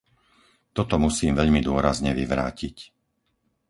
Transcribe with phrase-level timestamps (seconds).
[0.77, 2.77] Toto musím veľmi dôrazne vyvrátiť.